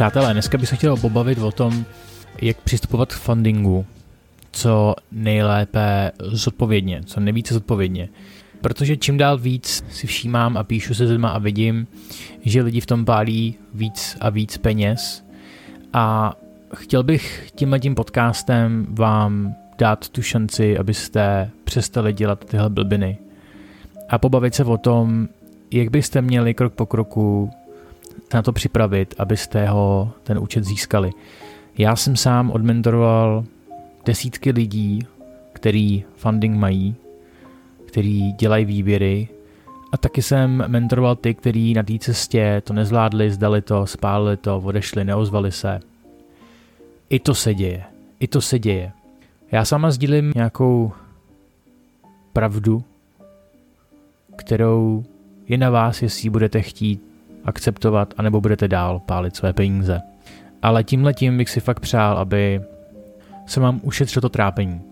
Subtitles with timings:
[0.00, 1.84] Přátelé, dneska bych se chtěl pobavit o tom,
[2.42, 3.86] jak přistupovat k fundingu
[4.52, 8.08] co nejlépe zodpovědně, co nejvíce zodpovědně.
[8.60, 11.86] Protože čím dál víc si všímám a píšu se lidma a vidím,
[12.42, 15.24] že lidi v tom pálí víc a víc peněz
[15.92, 16.34] a
[16.74, 23.18] chtěl bych tímhle tím podcastem vám dát tu šanci, abyste přestali dělat tyhle blbiny
[24.08, 25.28] a pobavit se o tom,
[25.70, 27.50] jak byste měli krok po kroku
[28.34, 31.10] na to připravit, abyste ho ten účet získali.
[31.78, 33.44] Já jsem sám odmentoroval
[34.04, 35.06] desítky lidí,
[35.52, 36.94] který funding mají,
[37.86, 39.28] který dělají výběry
[39.92, 44.58] a taky jsem mentoroval ty, kteří na té cestě to nezvládli, zdali to, spálili to,
[44.58, 45.80] odešli, neozvali se.
[47.10, 47.84] I to se děje.
[48.20, 48.92] I to se děje.
[49.52, 50.92] Já sama sdílím nějakou
[52.32, 52.84] pravdu,
[54.36, 55.04] kterou
[55.48, 57.09] je na vás, jestli budete chtít
[57.44, 60.00] akceptovat, anebo budete dál pálit své peníze.
[60.62, 62.60] Ale tímhle tím bych si fakt přál, aby
[63.46, 64.82] se vám ušetřil to trápení.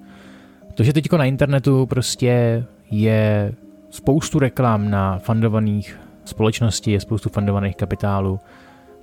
[0.80, 3.52] že teďko na internetu prostě je
[3.90, 8.40] spoustu reklam na fundovaných společností, je spoustu fundovaných kapitálů,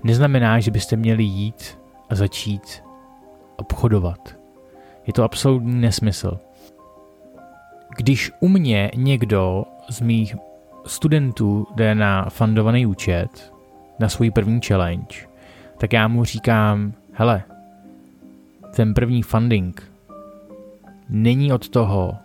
[0.04, 1.78] neznamená, že byste měli jít
[2.10, 2.84] a začít
[3.56, 4.36] obchodovat.
[5.08, 6.40] Je to absolutní nesmysl.
[7.98, 10.36] Když u mě někdo z mých
[10.86, 13.54] studentů jde na fundovaný účet,
[14.00, 15.16] na svůj první challenge,
[15.78, 17.44] tak já mu říkám, hele,
[18.76, 19.92] ten první funding
[21.10, 22.16] není od toho,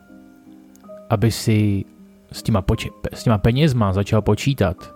[1.10, 1.84] aby si
[2.32, 4.94] s těma, poč- s těma penězma začal počítat.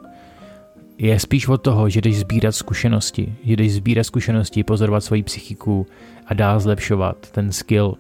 [0.99, 5.87] Je spíš od toho, že jdeš sbírat zkušenosti, že jdeš sbírat zkušenosti, pozorovat svoji psychiku
[6.27, 7.97] a dál zlepšovat ten skill.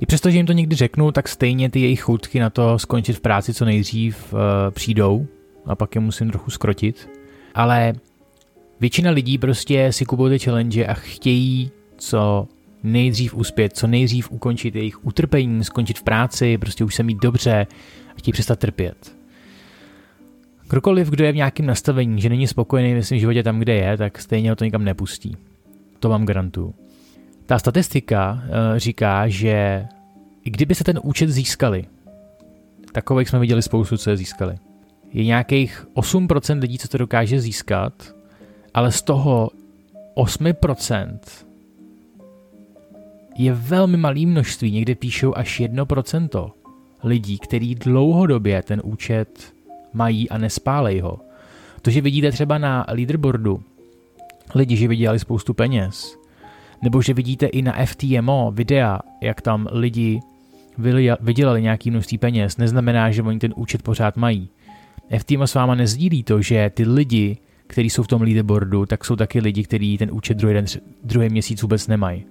[0.00, 3.12] I přesto, že jim to někdy řeknu, tak stejně ty jejich choutky na to skončit
[3.12, 4.38] v práci co nejdřív uh,
[4.70, 5.26] přijdou
[5.66, 7.10] a pak je musím trochu skrotit.
[7.54, 7.92] Ale
[8.80, 12.48] většina lidí prostě si kupují ty challenge a chtějí co
[12.82, 17.66] nejdřív uspět, co nejdřív ukončit jejich utrpení, skončit v práci, prostě už se mít dobře
[18.10, 19.16] a chtějí přestat trpět.
[20.68, 23.96] Krokoliv, kdo je v nějakém nastavení, že není spokojený ve svém životě tam, kde je,
[23.96, 25.36] tak stejně ho to nikam nepustí.
[26.00, 26.74] To vám garantuju.
[27.48, 29.86] Ta statistika uh, říká, že
[30.42, 31.84] kdyby se ten účet získali,
[32.92, 34.58] takových jsme viděli spoustu, co je získali,
[35.12, 38.14] je nějakých 8% lidí, co to dokáže získat,
[38.74, 39.50] ale z toho
[40.16, 41.18] 8%
[43.38, 46.50] je velmi malý množství, někde píšou až 1%
[47.04, 49.54] lidí, který dlouhodobě ten účet
[49.92, 51.20] mají a nespálej ho.
[51.82, 53.62] To, že vidíte třeba na leaderboardu
[54.54, 56.18] lidi, že vydělali spoustu peněz,
[56.82, 60.20] nebo že vidíte i na FTMO videa, jak tam lidi
[61.20, 64.48] vydělali nějaký množství peněz, neznamená, že oni ten účet pořád mají.
[65.18, 69.16] FTMO s váma nezdílí to, že ty lidi, kteří jsou v tom leaderboardu, tak jsou
[69.16, 70.64] taky lidi, kteří ten účet druhý, den,
[71.04, 72.24] druhý měsíc vůbec nemají.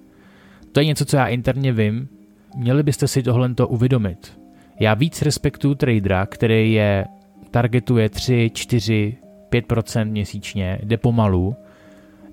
[0.72, 2.08] To je něco, co já interně vím.
[2.56, 4.38] Měli byste si tohle to uvědomit.
[4.80, 7.04] Já víc respektuju tradera, který je
[7.50, 9.16] targetuje 3, 4,
[9.50, 11.56] 5% měsíčně, jde pomalu,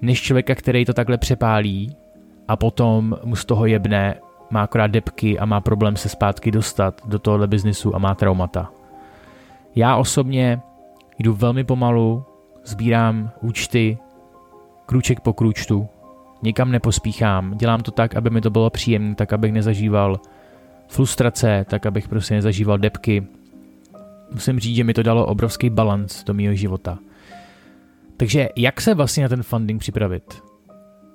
[0.01, 1.95] než člověka, který to takhle přepálí
[2.47, 4.15] a potom mu z toho jebne,
[4.49, 8.71] má akorát depky a má problém se zpátky dostat do tohohle biznisu a má traumata.
[9.75, 10.61] Já osobně
[11.19, 12.23] jdu velmi pomalu,
[12.63, 13.97] sbírám účty,
[14.85, 15.87] krůček po krůčtu,
[16.43, 20.19] nikam nepospíchám, dělám to tak, aby mi to bylo příjemné, tak abych nezažíval
[20.87, 23.27] frustrace, tak abych prostě nezažíval depky.
[24.31, 26.97] Musím říct, že mi to dalo obrovský balans do mého života.
[28.17, 30.43] Takže jak se vlastně na ten funding připravit?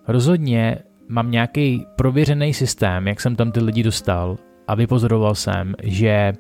[0.09, 0.79] Rozhodně
[1.11, 4.37] mám nějaký prověřený systém, jak jsem tam ty lidi dostal
[4.69, 6.33] a vypozoroval jsem, že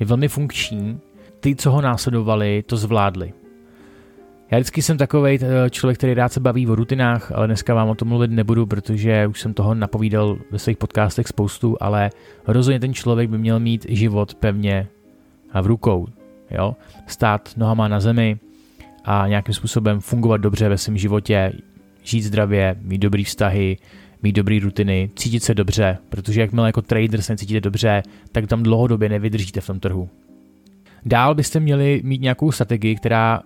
[0.00, 1.00] je velmi funkční.
[1.40, 3.32] Ty, co ho následovali, to zvládli.
[4.50, 7.88] Já vždycky jsem takový eh, člověk, který rád se baví o rutinách, ale dneska vám
[7.88, 12.10] o tom mluvit nebudu, protože už jsem toho napovídal ve svých podcastech spoustu, ale
[12.46, 14.88] rozhodně ten člověk by měl mít život pevně
[15.52, 16.06] a v rukou.
[16.50, 16.76] Jo?
[17.06, 18.38] Stát nohama na zemi
[19.04, 21.52] a nějakým způsobem fungovat dobře ve svém životě,
[22.02, 23.76] žít zdravě, mít dobrý vztahy,
[24.22, 28.02] mít dobrý rutiny, cítit se dobře, protože jakmile jako trader se necítíte dobře,
[28.32, 30.08] tak tam dlouhodobě nevydržíte v tom trhu.
[31.04, 33.42] Dál byste měli mít nějakou strategii, která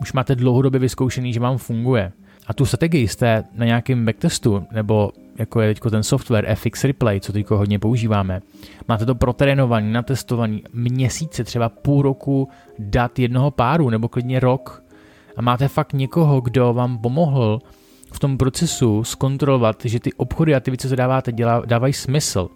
[0.00, 2.12] už máte dlouhodobě vyzkoušený, že vám funguje.
[2.46, 7.20] A tu strategii jste na nějakém backtestu, nebo jako je teď ten software FX Replay,
[7.20, 8.40] co teď hodně používáme,
[8.88, 12.48] máte to protrénovaný, natestovaný, měsíce, třeba půl roku
[12.78, 14.82] dat jednoho páru, nebo klidně rok.
[15.36, 17.60] A máte fakt někoho, kdo vám pomohl
[18.12, 22.48] v tom procesu zkontrolovat, že ty obchody a ty věci, co dáváte, dělá, dávají smysl.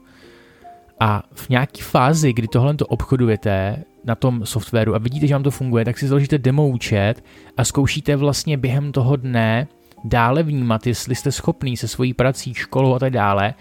[1.00, 5.42] A v nějaké fázi, kdy tohle to obchodujete, na tom softwaru a vidíte, že vám
[5.42, 7.14] to funguje, tak si založíte demo účet
[7.56, 9.66] a zkoušíte vlastně během toho dne
[10.04, 13.54] dále vnímat, jestli jste schopný se svojí prací, školou a tak dále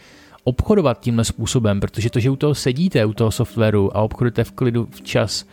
[0.43, 4.51] obchodovat tímhle způsobem, protože to, že u toho sedíte, u toho softwaru a obchodujete v
[4.51, 5.45] klidu včas,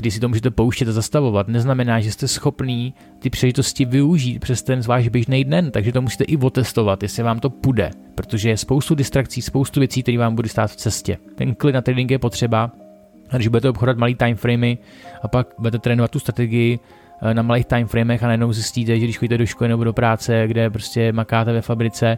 [0.00, 4.62] kdy si to můžete pouštět a zastavovat, neznamená, že jste schopný ty příležitosti využít přes
[4.62, 8.56] ten váš běžný den, takže to musíte i otestovat, jestli vám to půjde, protože je
[8.56, 11.18] spoustu distrakcí, spoustu věcí, které vám bude stát v cestě.
[11.34, 12.70] Ten klid na trading je potřeba,
[13.36, 14.78] když budete obchodovat malý timeframey
[15.22, 16.78] a pak budete trénovat tu strategii
[17.22, 20.44] eh, na malých timeframech a najednou zjistíte, že když chodíte do školy nebo do práce,
[20.46, 22.14] kde prostě makáte ve fabrice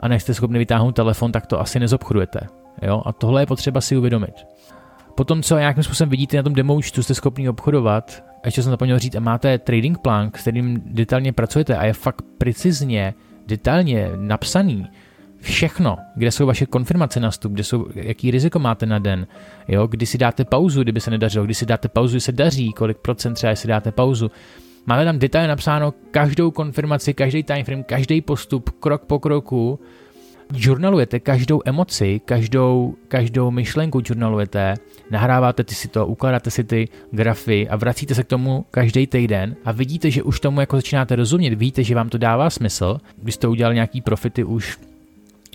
[0.00, 2.40] a nejste schopni vytáhnout telefon, tak to asi nezobchodujete.
[2.82, 3.02] Jo?
[3.06, 4.34] A tohle je potřeba si uvědomit.
[5.20, 8.70] Potom, co nějakým způsobem vidíte na tom demo účtu, jste schopni obchodovat, a ještě jsem
[8.70, 13.14] zapomněl říct, a máte trading plán, s kterým detailně pracujete a je fakt precizně,
[13.46, 14.86] detailně napsaný,
[15.40, 19.26] všechno, kde jsou vaše konfirmace na vstup, kde jsou, jaký riziko máte na den,
[19.68, 22.72] jo, kdy si dáte pauzu, kdyby se nedařilo, kdy si dáte pauzu, když se daří,
[22.72, 24.30] kolik procent třeba, si dáte pauzu.
[24.86, 29.80] Máme tam detailně napsáno každou konfirmaci, každý timeframe, každý postup, krok po kroku,
[30.54, 34.74] Journalujete každou emoci, každou, každou myšlenku journalujete,
[35.10, 39.56] nahráváte ty si to, ukládáte si ty grafy a vracíte se k tomu každý týden
[39.64, 43.34] a vidíte, že už tomu jako začínáte rozumět, víte, že vám to dává smysl, když
[43.34, 44.78] jste udělali nějaký profity už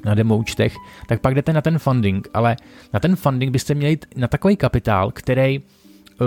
[0.05, 0.75] na demo účtech,
[1.07, 2.55] tak pak jdete na ten funding, ale
[2.93, 5.61] na ten funding byste měli na takový kapitál, který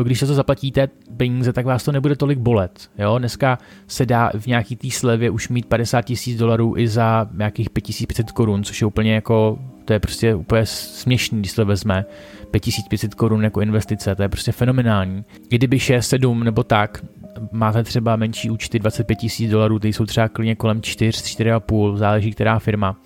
[0.03, 2.91] když se to zaplatíte peníze, tak vás to nebude tolik bolet.
[2.99, 3.19] Jo?
[3.19, 7.71] Dneska se dá v nějaký té slevě už mít 50 tisíc dolarů i za nějakých
[7.71, 12.05] 5500 korun, což je úplně jako, to je prostě úplně směšný, když to vezme.
[12.51, 15.25] 5500 korun jako investice, to je prostě fenomenální.
[15.49, 17.05] Kdyby 6, 7 nebo tak,
[17.53, 22.33] máte třeba menší účty 25 tisíc dolarů, ty jsou třeba klidně kolem 4, 4,5, záleží
[22.33, 22.97] která firma.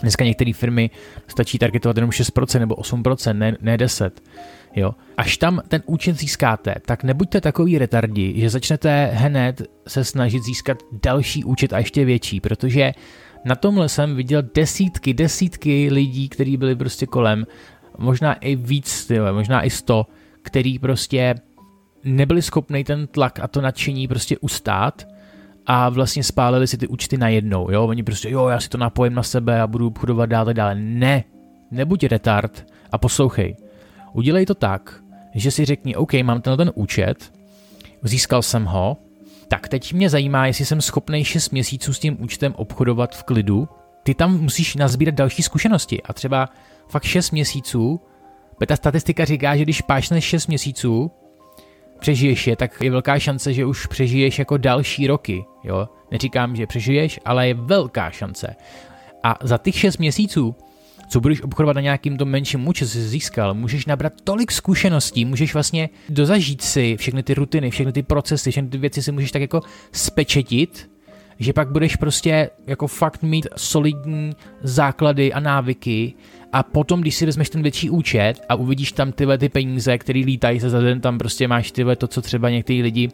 [0.00, 0.90] Dneska některé firmy
[1.28, 4.10] stačí targetovat jenom 6% nebo 8%, ne, ne 10%.
[4.76, 4.94] Jo.
[5.16, 10.78] Až tam ten účet získáte, tak nebuďte takový retardi, že začnete hned se snažit získat
[11.02, 12.92] další účet a ještě větší, protože
[13.44, 17.46] na tomhle jsem viděl desítky, desítky lidí, kteří byli prostě kolem,
[17.98, 20.06] možná i víc, tyhle, možná i sto,
[20.42, 21.34] který prostě
[22.04, 25.08] nebyli schopni ten tlak a to nadšení prostě ustát
[25.66, 29.14] a vlastně spálili si ty účty najednou, jo, oni prostě, jo, já si to napojím
[29.14, 30.74] na sebe a budu obchodovat dál tak dále.
[30.74, 31.24] Ne,
[31.70, 33.63] nebuď retard a poslouchej.
[34.14, 35.02] Udělej to tak,
[35.34, 37.32] že si řekni, OK, mám ten ten účet,
[38.02, 38.96] získal jsem ho,
[39.48, 43.68] tak teď mě zajímá, jestli jsem schopný 6 měsíců s tím účtem obchodovat v klidu.
[44.02, 46.48] Ty tam musíš nazbírat další zkušenosti a třeba
[46.88, 48.00] fakt 6 měsíců,
[48.66, 51.10] ta statistika říká, že když pášneš 6 měsíců,
[51.98, 55.44] přežiješ je, tak je velká šance, že už přežiješ jako další roky.
[55.64, 55.88] Jo?
[56.10, 58.56] Neříkám, že přežiješ, ale je velká šance.
[59.22, 60.56] A za těch 6 měsíců
[61.14, 65.54] co budeš obchodovat na nějakým tom menším účet, jsi získal, můžeš nabrat tolik zkušeností, můžeš
[65.54, 69.42] vlastně dozažít si všechny ty rutiny, všechny ty procesy, všechny ty věci si můžeš tak
[69.42, 69.60] jako
[69.92, 70.90] spečetit,
[71.38, 74.32] že pak budeš prostě jako fakt mít solidní
[74.62, 76.14] základy a návyky.
[76.52, 80.20] A potom, když si vezmeš ten větší účet a uvidíš tam tyhle ty peníze, které
[80.26, 83.08] lítají se za den, tam prostě máš tyhle to, co třeba někteří lidi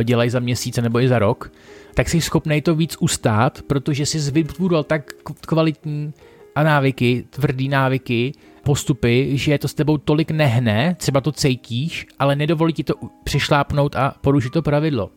[0.00, 1.52] eh, dělají za měsíc nebo i za rok,
[1.94, 5.12] tak jsi schopný to víc ustát, protože jsi vybudoval tak
[5.46, 6.12] kvalitní
[6.54, 8.32] a návyky, tvrdý návyky,
[8.62, 13.96] postupy, že to s tebou tolik nehne, třeba to cítíš, ale nedovolí ti to přešlápnout
[13.96, 15.10] a porušit to pravidlo.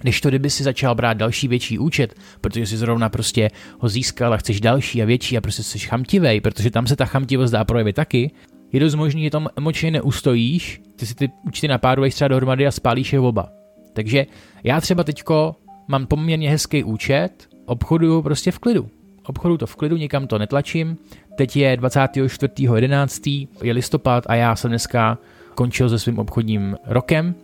[0.00, 4.34] Když to, kdyby si začal brát další větší účet, protože si zrovna prostě ho získal
[4.34, 7.64] a chceš další a větší a prostě jsi chamtivej, protože tam se ta chamtivost dá
[7.64, 8.30] projevit taky,
[8.72, 12.70] je dost možný, že tam emočně neustojíš, ty si ty účty napáruješ třeba dohromady a
[12.70, 13.48] spálíš je oba.
[13.92, 14.26] Takže
[14.64, 15.56] já třeba teďko
[15.88, 18.88] mám poměrně hezký účet, obchoduju prostě v klidu
[19.26, 20.96] obchodu to v klidu, nikam to netlačím.
[21.36, 23.48] Teď je 24.11.
[23.62, 25.18] je listopad a já jsem dneska
[25.54, 27.34] končil se svým obchodním rokem.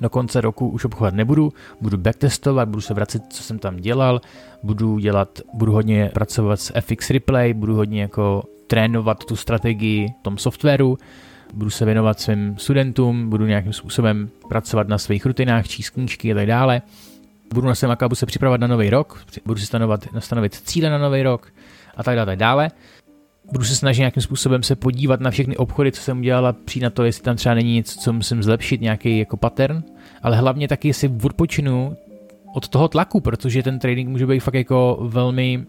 [0.00, 4.20] Do konce roku už obchodovat nebudu, budu backtestovat, budu se vracet, co jsem tam dělal,
[4.62, 10.22] budu dělat, budu hodně pracovat s FX Replay, budu hodně jako trénovat tu strategii v
[10.22, 10.98] tom softwaru,
[11.54, 16.34] budu se věnovat svým studentům, budu nějakým způsobem pracovat na svých rutinách, číst knížky a
[16.34, 16.82] tak dále
[17.54, 20.98] budu na svém akabu se připravovat na nový rok, budu si stanovat, stanovit cíle na
[20.98, 21.52] nový rok
[21.96, 22.70] a tak dále, tak dále.
[23.52, 26.82] Budu se snažit nějakým způsobem se podívat na všechny obchody, co jsem udělal a přijít
[26.82, 29.84] na to, jestli tam třeba není něco, co musím zlepšit, nějaký jako pattern,
[30.22, 31.96] ale hlavně taky si odpočinu
[32.54, 35.66] od toho tlaku, protože ten trading může být fakt jako velmi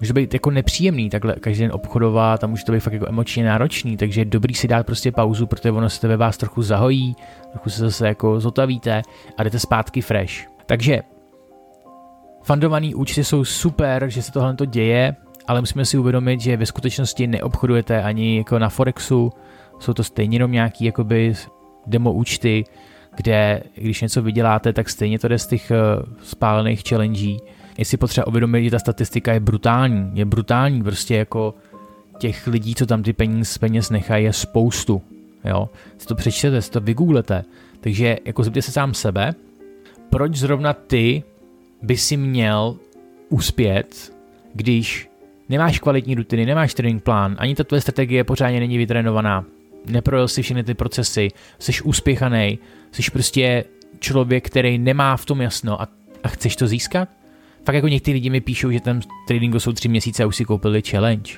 [0.00, 3.44] může být jako nepříjemný takhle každý den obchodovat a může to být fakt jako emočně
[3.44, 7.16] náročný, takže je dobrý si dát prostě pauzu, protože ono se ve vás trochu zahojí,
[7.50, 9.02] trochu se zase jako zotavíte
[9.36, 10.57] a jdete zpátky fresh.
[10.68, 11.00] Takže
[12.42, 16.66] fundovaný účty jsou super, že se tohle to děje, ale musíme si uvědomit, že ve
[16.66, 19.32] skutečnosti neobchodujete ani jako na Forexu,
[19.78, 21.34] jsou to stejně jenom nějaký jakoby
[21.86, 22.64] demo účty,
[23.16, 27.36] kde když něco vyděláte, tak stejně to jde z těch uh, spálených challenge.
[27.78, 30.10] je si potřeba uvědomit, že ta statistika je brutální.
[30.14, 31.54] Je brutální, prostě jako
[32.18, 35.02] těch lidí, co tam ty peníz, peněz nechají, je spoustu.
[35.44, 35.68] Jo?
[35.98, 37.44] Si to přečtete, si to vygooglete.
[37.80, 39.34] Takže jako zeptejte se sám sebe,
[40.10, 41.22] proč zrovna ty
[41.82, 42.76] by si měl
[43.28, 44.12] uspět,
[44.54, 45.10] když
[45.48, 49.44] nemáš kvalitní rutiny, nemáš training plán, ani ta tvoje strategie pořádně není vytrénovaná,
[49.86, 52.58] neprojel si všechny ty procesy, jsi uspěchaný,
[52.92, 53.64] jsi prostě
[53.98, 55.88] člověk, který nemá v tom jasno a,
[56.22, 57.08] a chceš to získat?
[57.64, 60.44] Fakt jako někteří lidi mi píšou, že tam tradingu jsou tři měsíce a už si
[60.44, 61.32] koupili challenge.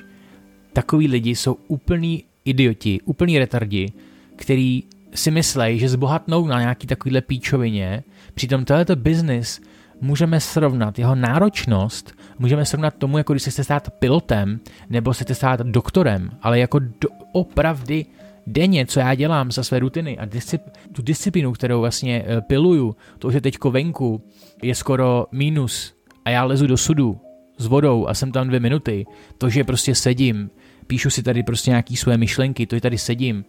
[0.73, 3.91] Takový lidi jsou úplný idioti, úplný retardi,
[4.35, 4.83] který
[5.15, 8.03] si myslí, že zbohatnou na nějaký takovýhle píčovině,
[8.33, 9.61] přitom tohleto business
[10.01, 15.23] můžeme srovnat jeho náročnost, můžeme srovnat tomu, jako když se chce stát pilotem, nebo se
[15.23, 18.05] chce stát doktorem, ale jako do, opravdy
[18.47, 22.95] denně, co já dělám za své rutiny a discip, tu disciplínu, kterou vlastně uh, piluju,
[23.19, 24.21] to, že teďko venku
[24.63, 25.93] je skoro mínus
[26.25, 27.19] a já lezu do sudu
[27.57, 29.05] s vodou a jsem tam dvě minuty,
[29.37, 30.49] to, že prostě sedím,
[30.87, 33.45] píšu si tady prostě nějaký své myšlenky, to, že tady sedím,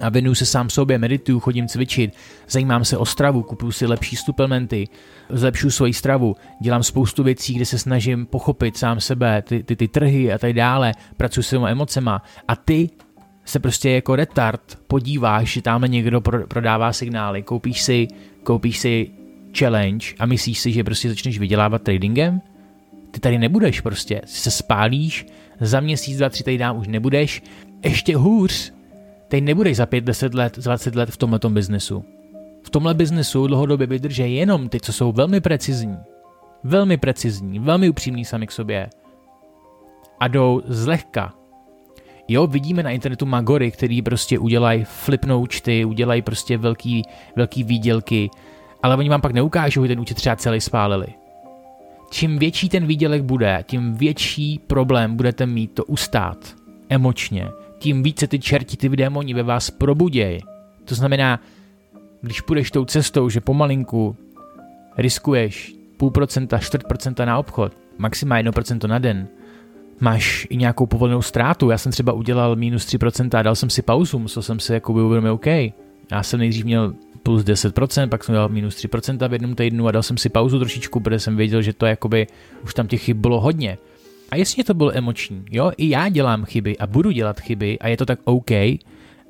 [0.00, 2.14] a věnuju se sám sobě, medituju, chodím cvičit,
[2.48, 4.88] zajímám se o stravu, kupuju si lepší suplementy,
[5.28, 9.88] zlepšuju svoji stravu, dělám spoustu věcí, kde se snažím pochopit sám sebe, ty, ty, ty
[9.88, 12.22] trhy a tak dále, pracuji s těma emocema.
[12.48, 12.90] A ty
[13.44, 18.08] se prostě jako retard podíváš, že tamhle někdo pro, prodává signály, koupíš si,
[18.42, 19.10] koupíš si
[19.58, 22.40] challenge a myslíš si, že prostě začneš vydělávat tradingem,
[23.10, 25.26] ty tady nebudeš prostě, se spálíš,
[25.60, 27.42] za měsíc, dva, tři tady dám už nebudeš,
[27.84, 28.73] ještě hůř,
[29.34, 32.04] teď nebudeš za 5, 10 let, 20 let v tomhle biznesu.
[32.62, 35.96] V tomhle biznesu dlouhodobě vydrží jenom ty, co jsou velmi precizní.
[36.64, 38.90] Velmi precizní, velmi upřímní sami k sobě.
[40.20, 41.34] A jdou zlehka.
[42.28, 47.02] Jo, vidíme na internetu magory, který prostě udělají flipnou účty, udělají prostě velký,
[47.36, 48.30] velký výdělky,
[48.82, 51.06] ale oni vám pak neukážou, že ten účet třeba celý spálili.
[52.10, 56.54] Čím větší ten výdělek bude, tím větší problém budete mít to ustát
[56.88, 57.48] emočně,
[57.84, 60.40] tím více ty čerti, ty démoni ve vás probudějí.
[60.84, 61.40] To znamená,
[62.20, 64.16] když půjdeš tou cestou, že pomalinku
[64.96, 69.28] riskuješ půl procenta, čtvrt procenta na obchod, maximálně jedno procento na den,
[70.00, 71.70] máš i nějakou povolenou ztrátu.
[71.70, 74.92] Já jsem třeba udělal minus 3% a dal jsem si pauzu, musel jsem si jako
[74.92, 75.46] uvědomit, OK.
[76.12, 79.92] Já jsem nejdřív měl plus 10%, pak jsem dal minus 3% v jednom týdnu a
[79.92, 82.26] dal jsem si pauzu trošičku, protože jsem věděl, že to jakoby
[82.64, 83.78] už tam těch chyb bylo hodně.
[84.30, 87.88] A jasně to bylo emoční, jo, i já dělám chyby a budu dělat chyby a
[87.88, 88.50] je to tak OK,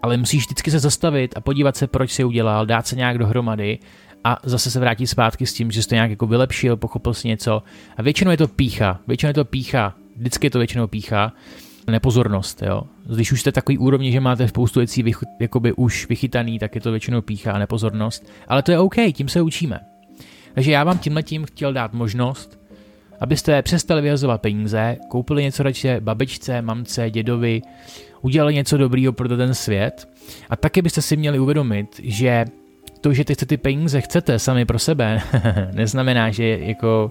[0.02, 3.78] ale musíš vždycky se zastavit a podívat se, proč si udělal, dát se nějak dohromady
[4.24, 7.28] a zase se vrátit zpátky s tím, že jsi to nějak jako vylepšil, pochopil si
[7.28, 7.62] něco.
[7.96, 11.32] A většinou je to pícha, většinou je to pícha, vždycky je to většinou pícha,
[11.90, 12.82] nepozornost, jo.
[13.14, 15.18] Když už jste takový úrovni, že máte spoustu věcí vych,
[15.76, 18.30] už vychytaný, tak je to většinou pícha a nepozornost.
[18.48, 19.80] Ale to je OK, tím se učíme.
[20.54, 22.58] Takže já vám tímhle tím chtěl dát možnost,
[23.20, 27.62] abyste přestali vyhazovat peníze, koupili něco radši babičce, mamce, dědovi,
[28.22, 30.08] udělali něco dobrýho pro ten svět
[30.50, 32.44] a taky byste si měli uvědomit, že
[33.00, 35.20] to, že ty, ty peníze chcete sami pro sebe,
[35.72, 37.10] neznamená, že jako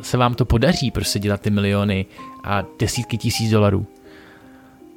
[0.00, 2.06] se vám to podaří prostě dělat ty miliony
[2.44, 3.86] a desítky tisíc dolarů.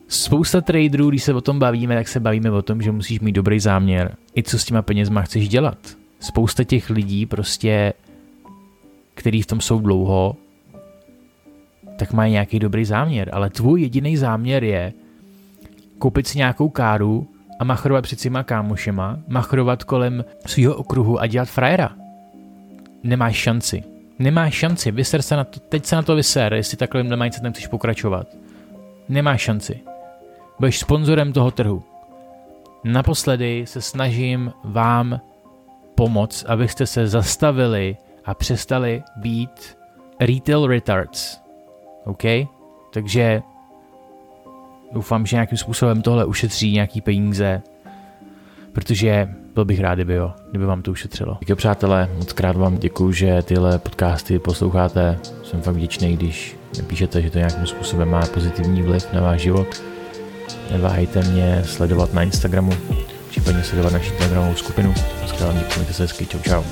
[0.08, 3.32] Spousta traderů, když se o tom bavíme, tak se bavíme o tom, že musíš mít
[3.32, 4.16] dobrý záměr.
[4.36, 5.78] I co s těma penězma chceš dělat.
[6.20, 7.94] Spousta těch lidí prostě
[9.20, 10.36] který v tom jsou dlouho,
[11.98, 14.94] tak mají nějaký dobrý záměr, ale tvůj jediný záměr je
[15.98, 17.28] koupit si nějakou káru
[17.60, 21.92] a machrovat před svýma kámošema, machrovat kolem svého okruhu a dělat frajera.
[23.04, 23.84] Nemáš šanci.
[24.20, 27.68] Nemáš šanci, vyser se na to, teď se na to vyser, jestli takovým mindsetem chceš
[27.68, 28.28] pokračovat.
[29.10, 29.80] Nemáš šanci.
[30.60, 31.84] Budeš sponzorem toho trhu.
[32.84, 35.20] Naposledy se snažím vám
[35.96, 37.98] pomoct, abyste se zastavili
[38.30, 39.78] a přestali být
[40.20, 41.40] retail retards.
[42.06, 42.24] OK?
[42.94, 43.42] Takže
[44.92, 47.62] doufám, že nějakým způsobem tohle ušetří nějaký peníze,
[48.74, 51.38] protože byl bych rád, kdyby, jo, kdyby vám to ušetřilo.
[51.40, 55.20] Díky přátelé, moc krát vám děkuju, že tyhle podcasty posloucháte.
[55.44, 59.84] Jsem fakt vděčný, když napíšete, že to nějakým způsobem má pozitivní vliv na váš život.
[60.72, 62.74] Neváhejte mě sledovat na Instagramu,
[63.30, 64.94] případně sledovat naši Telegramovou skupinu.
[65.22, 66.64] Moc krát vám děkuji, mějte se hezky, čau čau.